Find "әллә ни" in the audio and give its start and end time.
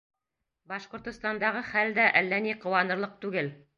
2.23-2.57